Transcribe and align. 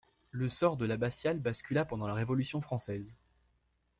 Le 0.31 0.49
sort 0.49 0.77
de 0.77 0.87
l'abbatiale 0.87 1.37
bascula 1.39 1.85
pendant 1.85 2.07
la 2.07 2.15
Révolution 2.15 2.59
française. 2.59 3.19